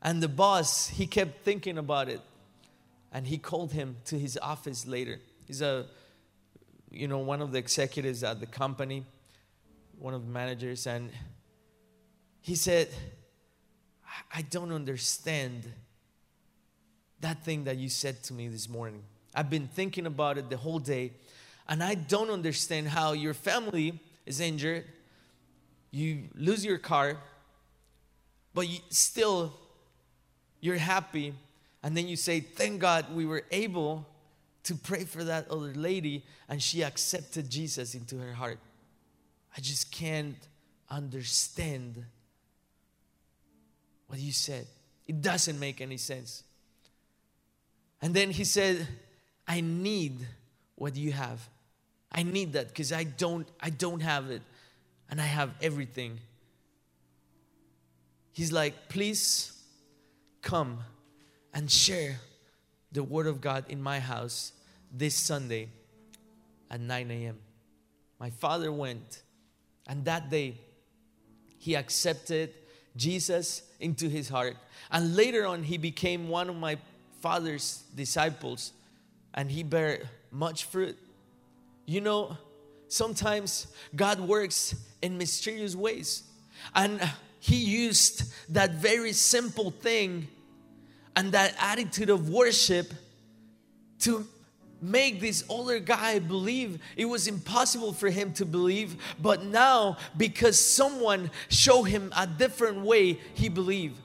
[0.03, 2.21] and the boss, he kept thinking about it,
[3.11, 5.19] and he called him to his office later.
[5.47, 5.87] He's a,
[6.91, 9.07] you know, one of the executives at the company,
[9.99, 11.11] one of the managers, and
[12.43, 12.89] he said,
[14.35, 15.67] I don't understand
[17.21, 19.03] that thing that you said to me this morning.
[19.35, 21.13] I've been thinking about it the whole day
[21.69, 24.85] and I don't understand how your family is injured,
[25.91, 27.19] you lose your car,
[28.55, 29.53] but you still
[30.61, 31.35] you're happy,
[31.83, 34.07] and then you say, Thank God we were able
[34.65, 38.59] to pray for that other lady and she accepted Jesus into her heart.
[39.57, 40.37] I just can't
[40.91, 42.05] understand
[44.09, 44.67] what you said.
[45.07, 46.43] It doesn't make any sense.
[48.01, 48.87] And then he said,
[49.47, 50.27] I need
[50.77, 51.49] what you have.
[52.11, 54.43] I need that because I don't I don't have it
[55.11, 56.21] and I have everything.
[58.33, 59.53] He's like, "Please
[60.43, 60.79] come
[61.53, 62.21] and share
[62.93, 64.53] the word of God in my house
[64.93, 65.69] this Sunday
[66.71, 67.39] at 9 a.m."
[68.19, 69.23] My father went,
[69.87, 70.55] and that day
[71.59, 72.55] he accepted
[72.97, 74.57] Jesus into his heart.
[74.91, 76.79] And later on, he became one of my
[77.21, 78.73] father's disciples,
[79.35, 80.97] and he bare much fruit.
[81.87, 82.37] You know,
[82.89, 86.25] sometimes God works in mysterious ways.
[86.75, 87.01] And
[87.41, 90.29] he used that very simple thing
[91.17, 92.93] and that attitude of worship
[94.01, 94.27] to
[94.81, 100.57] make this older guy believe it was impossible for him to believe but now because
[100.57, 103.99] someone showed him a different way he believed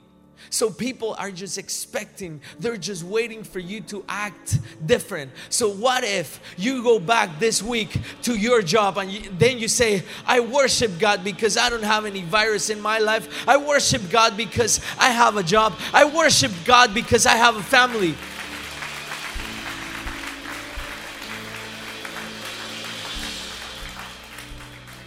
[0.50, 5.30] so people are just expecting, they're just waiting for you to act different.
[5.48, 9.68] So, what if you go back this week to your job and you, then you
[9.68, 13.48] say, I worship God because I don't have any virus in my life.
[13.48, 15.74] I worship God because I have a job.
[15.92, 18.14] I worship God because I have a family.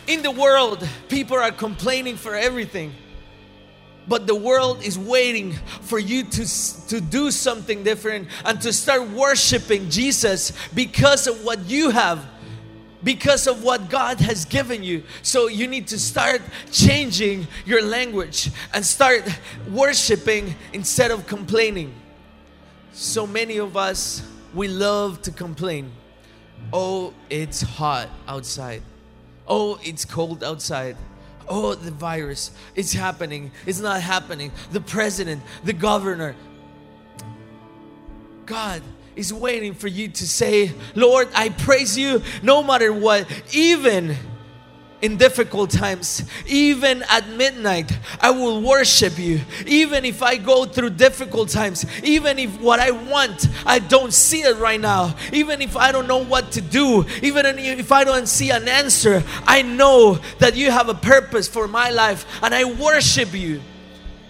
[0.08, 2.94] In the world, people are complaining for everything
[4.08, 9.10] but the world is waiting for you to, to do something different and to start
[9.10, 12.26] worshiping Jesus because of what you have
[13.04, 15.04] because of what God has given you.
[15.22, 16.42] So you need to start
[16.72, 19.24] changing your language and start
[19.72, 21.94] worshiping instead of complaining.
[22.94, 25.92] So many of us, we love to complain.
[26.74, 28.82] Oh, it's hot outside.
[29.48, 30.98] Oh, it's cold outside
[31.48, 34.52] oh, the virus, it's happening, it's not happening.
[34.72, 36.36] The president, the governor.
[38.46, 38.82] God
[39.16, 44.16] is waiting for you to say, Lord, I praise you no matter what, even
[45.02, 49.42] in difficult times, even at midnight, I will worship you.
[49.66, 54.42] Even if I go through difficult times, even if what I want, I don't see
[54.42, 58.28] it right now, even if I don't know what to do, even if I don't
[58.28, 62.64] see an answer, I know that you have a purpose for my life and I
[62.64, 63.62] worship you.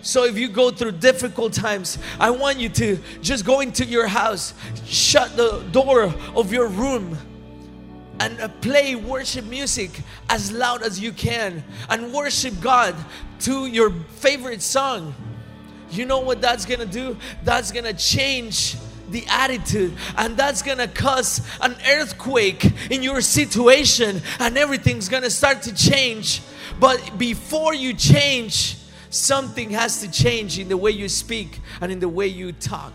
[0.01, 4.07] So if you go through difficult times, I want you to just go into your
[4.07, 4.53] house,
[4.85, 7.17] shut the door of your room
[8.19, 12.95] and uh, play worship music as loud as you can and worship God
[13.41, 15.13] to your favorite song.
[15.91, 17.17] You know what that's gonna do?
[17.43, 18.75] That's gonna change
[19.09, 25.61] the attitude, and that's gonna cause an earthquake in your situation, and everything's gonna start
[25.61, 26.41] to change.
[26.79, 28.77] But before you change,
[29.09, 32.93] something has to change in the way you speak and in the way you talk.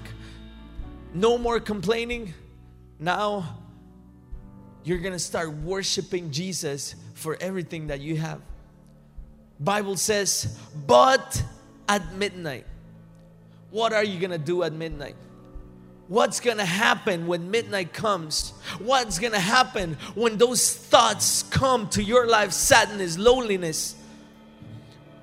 [1.14, 2.34] No more complaining.
[2.98, 3.61] Now
[4.85, 8.41] you're going to start worshiping Jesus for everything that you have.
[9.61, 11.43] Bible says, "But
[11.89, 12.66] at midnight."
[13.72, 15.16] What are you going to do at midnight?
[16.07, 18.51] What's going to happen when midnight comes?
[18.78, 23.97] What's going to happen when those thoughts come to your life, sadness, loneliness?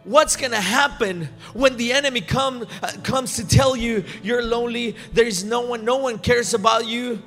[0.04, 4.96] What's going to happen when the enemy come, uh, comes to tell you you're lonely,
[5.14, 7.22] there's no one, no one cares about you?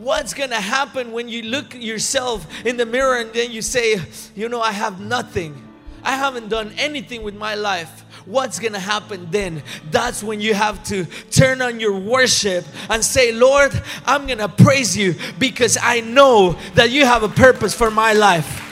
[0.00, 4.00] What's gonna happen when you look yourself in the mirror and then you say,
[4.34, 5.62] You know, I have nothing.
[6.02, 8.00] I haven't done anything with my life.
[8.24, 9.62] What's gonna happen then?
[9.90, 14.96] That's when you have to turn on your worship and say, Lord, I'm gonna praise
[14.96, 18.66] you because I know that you have a purpose for my life.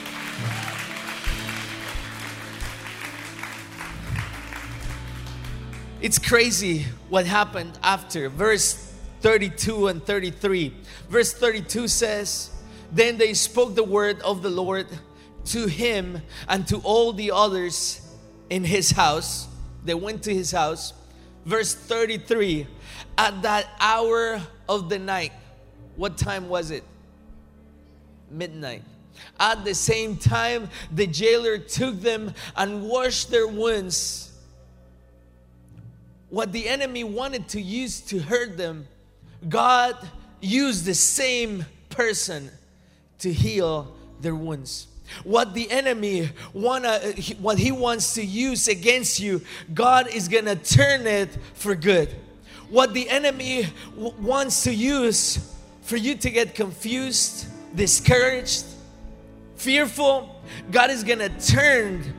[6.01, 8.29] It's crazy what happened after.
[8.29, 8.88] Verse
[9.21, 10.73] 32 and 33.
[11.09, 12.51] Verse 32 says,
[12.91, 14.87] Then they spoke the word of the Lord
[15.45, 18.01] to him and to all the others
[18.49, 19.47] in his house.
[19.83, 20.93] They went to his house.
[21.45, 22.67] Verse 33
[23.17, 25.33] At that hour of the night,
[25.95, 26.83] what time was it?
[28.29, 28.83] Midnight.
[29.39, 34.31] At the same time, the jailer took them and washed their wounds.
[36.29, 38.87] What the enemy wanted to use to hurt them,
[39.47, 39.95] God
[40.41, 42.49] used the same person
[43.19, 44.87] to heal their wounds.
[45.23, 46.99] What the enemy wanna,
[47.39, 49.41] what he wants to use against you,
[49.73, 52.13] God is gonna turn it for good.
[52.69, 58.65] What the enemy w- wants to use for you to get confused, discouraged,
[59.55, 60.35] fearful,
[60.69, 62.13] God is gonna turn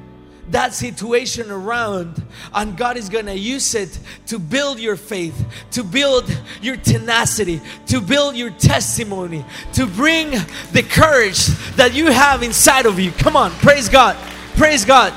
[0.50, 2.22] that situation around,
[2.52, 6.24] and God is gonna use it to build your faith, to build
[6.60, 9.44] your tenacity, to build your testimony,
[9.74, 10.30] to bring
[10.72, 11.46] the courage
[11.76, 13.12] that you have inside of you.
[13.12, 14.16] Come on, praise God,
[14.56, 15.12] praise God.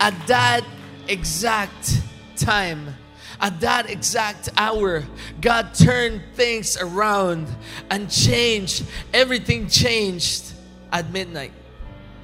[0.00, 0.62] At that
[1.08, 2.00] exact
[2.36, 2.94] time,
[3.40, 5.04] at that exact hour,
[5.40, 7.46] God turned things around
[7.90, 8.84] and changed.
[9.12, 10.52] Everything changed
[10.92, 11.52] at midnight.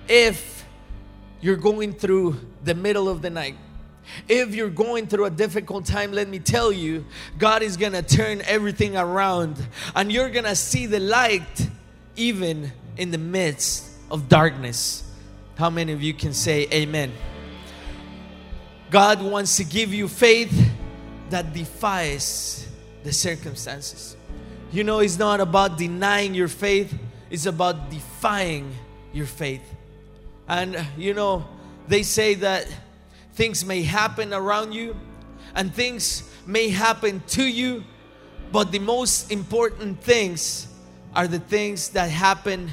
[0.08, 0.64] If
[1.40, 3.56] you're going through the middle of the night,
[4.28, 7.04] if you're going through a difficult time, let me tell you,
[7.38, 11.68] God is gonna turn everything around and you're gonna see the light
[12.16, 15.04] even in the midst of darkness.
[15.56, 17.12] How many of you can say amen?
[18.90, 20.70] God wants to give you faith
[21.30, 22.68] that defies
[23.04, 24.16] the circumstances.
[24.70, 26.94] You know, it's not about denying your faith,
[27.30, 28.11] it's about defying
[29.12, 29.62] your faith.
[30.48, 31.44] And uh, you know,
[31.88, 32.66] they say that
[33.34, 34.96] things may happen around you
[35.54, 37.84] and things may happen to you,
[38.52, 40.68] but the most important things
[41.14, 42.70] are the things that happen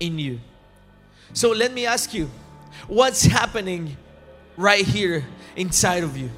[0.00, 0.40] in you.
[1.32, 2.30] So let me ask you,
[2.86, 3.96] what's happening
[4.56, 5.24] right here
[5.56, 6.30] inside of you?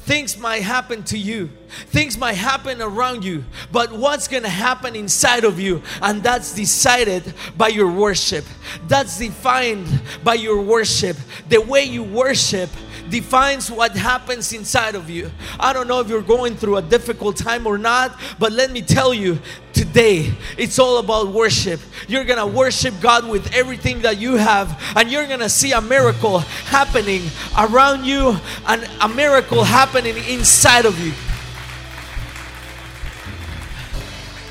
[0.00, 1.50] Things might happen to you,
[1.88, 5.82] things might happen around you, but what's gonna happen inside of you?
[6.00, 8.44] And that's decided by your worship,
[8.86, 9.86] that's defined
[10.22, 11.16] by your worship.
[11.48, 12.70] The way you worship
[13.10, 15.30] defines what happens inside of you.
[15.58, 18.82] I don't know if you're going through a difficult time or not, but let me
[18.82, 19.38] tell you
[19.72, 21.80] today it's all about worship.
[22.08, 26.38] You're gonna worship God with everything that you have, and you're gonna see a miracle
[26.38, 27.22] happening
[27.58, 28.36] around you
[28.66, 31.12] and a miracle happening inside of you.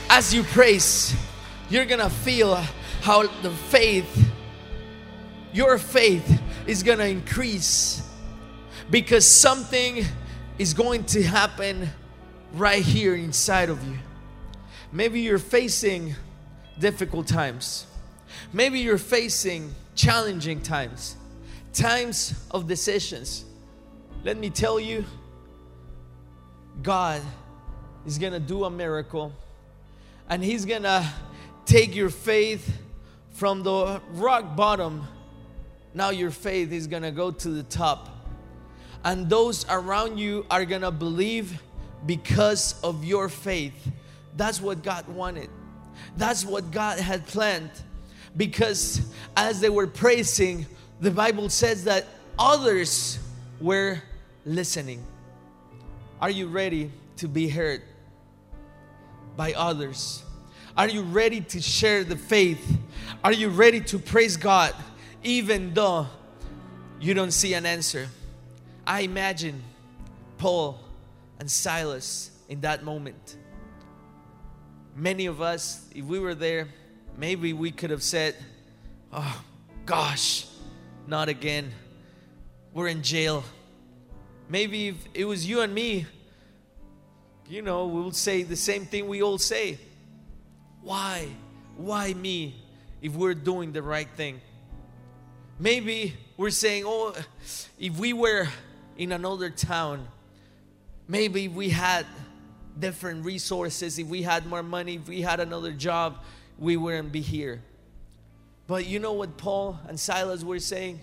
[0.10, 1.16] As you praise,
[1.70, 2.56] you're gonna feel
[3.02, 4.32] how the faith,
[5.52, 8.02] your faith, is gonna increase
[8.90, 10.06] because something
[10.58, 11.90] is going to happen
[12.54, 13.98] right here inside of you.
[14.92, 16.16] Maybe you're facing
[16.80, 17.88] difficult times.
[18.54, 21.16] Maybe you're facing challenging times,
[21.74, 23.46] times of decisions.
[24.24, 25.06] Let me tell you,
[26.82, 27.22] God
[28.06, 29.34] is gonna do a miracle
[30.30, 31.12] and He's gonna
[31.66, 32.82] take your faith
[33.32, 35.06] from the rock bottom.
[35.94, 38.15] Now, your faith is gonna go to the top
[39.06, 41.62] and those around you are gonna believe
[42.08, 43.92] because of your faith.
[44.36, 45.50] That's what God wanted.
[46.18, 47.70] That's what God had planned.
[48.36, 49.02] Because
[49.38, 50.66] as they were praising,
[51.00, 52.06] the Bible says that
[52.38, 53.20] others
[53.62, 54.02] were
[54.44, 55.06] listening.
[56.20, 57.84] Are you ready to be heard
[59.38, 60.24] by others?
[60.76, 62.78] Are you ready to share the faith?
[63.24, 64.74] Are you ready to praise God
[65.24, 66.08] even though
[67.00, 68.10] you don't see an answer?
[68.88, 69.64] I imagine
[70.38, 70.80] Paul
[71.40, 73.38] and Silas in that moment.
[74.96, 76.68] Many of us, if we were there,
[77.18, 78.36] maybe we could have said,
[79.12, 79.44] Oh
[79.86, 80.46] gosh,
[81.08, 81.72] not again.
[82.74, 83.44] We're in jail.
[84.50, 86.06] Maybe if it was you and me,
[87.48, 89.80] you know, we would say the same thing we all say.
[90.82, 91.28] Why?
[91.78, 92.64] Why me
[93.02, 94.42] if we're doing the right thing?
[95.58, 97.16] Maybe we're saying, oh,
[97.80, 98.48] if we were
[98.98, 100.08] in another town.
[101.08, 102.06] Maybe we had
[102.80, 106.18] different resources, if we had more money, if we had another job,
[106.58, 107.62] we wouldn't be here.
[108.68, 111.00] But you know what Paul and Silas were saying?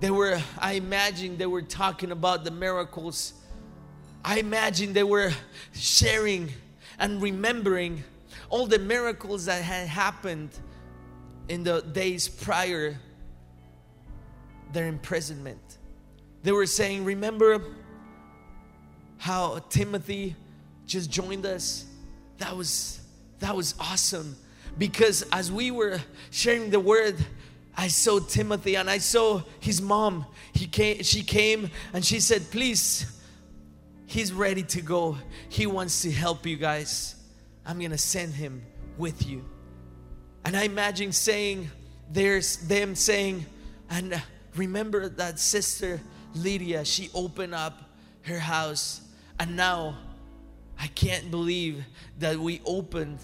[0.00, 3.32] They were, I imagine they were talking about the miracles.
[4.24, 5.32] I imagine they were
[5.72, 6.50] sharing
[6.98, 8.02] and remembering
[8.50, 10.50] all the miracles that had happened
[11.48, 12.96] in the days prior
[14.72, 15.78] their imprisonment.
[16.46, 17.60] They were saying, Remember
[19.18, 20.36] how Timothy
[20.86, 21.84] just joined us?
[22.38, 23.00] That was
[23.40, 24.36] that was awesome.
[24.78, 27.16] Because as we were sharing the word,
[27.76, 30.24] I saw Timothy and I saw his mom.
[30.52, 33.20] He came, she came and she said, Please,
[34.06, 35.18] he's ready to go.
[35.48, 37.16] He wants to help you guys.
[37.66, 38.62] I'm gonna send him
[38.96, 39.44] with you.
[40.44, 41.72] And I imagine saying,
[42.08, 43.46] there's them saying,
[43.90, 44.18] and uh,
[44.54, 46.00] remember that sister
[46.36, 47.82] Lydia, she opened up
[48.22, 49.00] her house.
[49.38, 49.96] And now
[50.78, 51.84] I can't believe
[52.18, 53.18] that we opened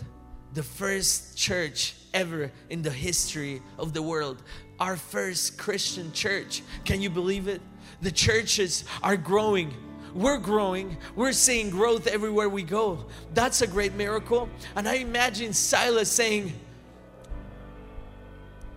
[0.54, 4.42] the first church ever in the history of the world.
[4.78, 6.62] Our first Christian church.
[6.84, 7.60] Can you believe it?
[8.02, 9.74] The churches are growing.
[10.14, 10.98] We're growing.
[11.16, 13.06] We're seeing growth everywhere we go.
[13.32, 14.48] That's a great miracle.
[14.76, 16.52] And I imagine Silas saying,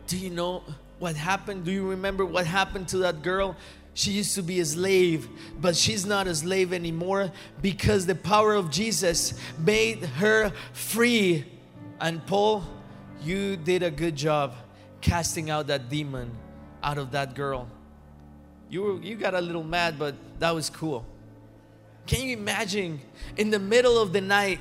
[0.08, 0.64] Do you know
[1.00, 1.66] what happened?
[1.66, 3.58] Do you remember what happened to that girl?
[3.96, 5.30] She used to be a slave,
[5.62, 7.32] but she's not a slave anymore
[7.62, 11.46] because the power of Jesus made her free.
[12.02, 12.66] And Paul,
[13.24, 14.54] you did a good job
[15.00, 16.30] casting out that demon
[16.84, 17.70] out of that girl.
[18.70, 21.06] You, were, you got a little mad, but that was cool.
[22.06, 23.00] Can you imagine
[23.38, 24.60] in the middle of the night,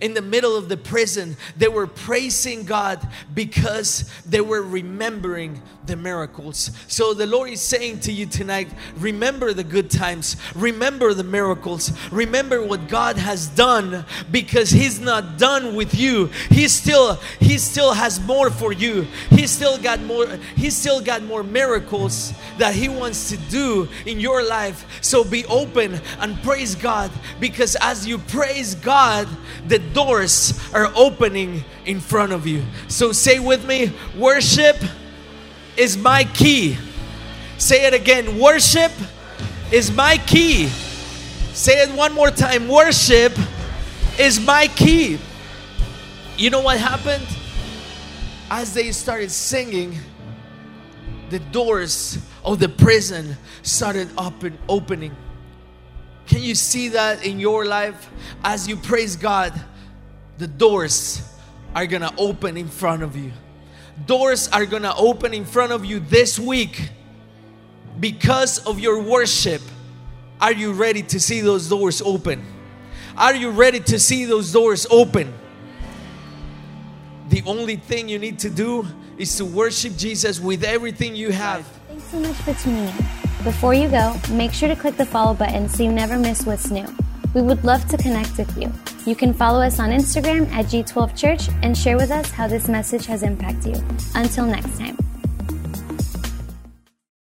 [0.00, 5.94] in the middle of the prison, they were praising God because they were remembering the
[5.94, 6.72] miracles.
[6.88, 11.92] So the Lord is saying to you tonight remember the good times, remember the miracles,
[12.10, 16.26] remember what God has done because He's not done with you.
[16.50, 19.06] He still, He still has more for you.
[19.30, 20.26] He still got more,
[20.56, 24.84] He still got more miracles that He wants to do in your life.
[25.00, 29.26] So be open and praise God because because as you praise God,
[29.68, 32.62] the doors are opening in front of you.
[32.88, 34.76] So say with me worship
[35.78, 36.76] is my key.
[37.56, 38.92] Say it again worship
[39.72, 40.66] is my key.
[41.54, 43.32] Say it one more time worship
[44.18, 45.18] is my key.
[46.36, 47.26] You know what happened?
[48.50, 49.98] As they started singing,
[51.30, 55.16] the doors of the prison started open, opening.
[56.26, 58.10] Can you see that in your life?
[58.42, 59.52] As you praise God,
[60.38, 61.22] the doors
[61.74, 63.32] are gonna open in front of you.
[64.06, 66.90] Doors are gonna open in front of you this week
[68.00, 69.62] because of your worship.
[70.40, 72.44] Are you ready to see those doors open?
[73.16, 75.32] Are you ready to see those doors open?
[77.28, 81.66] The only thing you need to do is to worship Jesus with everything you have.
[81.88, 83.25] Thanks so much for tuning in.
[83.46, 86.68] Before you go, make sure to click the follow button so you never miss what's
[86.68, 86.84] new.
[87.32, 88.72] We would love to connect with you.
[89.06, 92.66] You can follow us on Instagram at G12 Church and share with us how this
[92.66, 93.84] message has impacted you.
[94.16, 94.98] Until next time.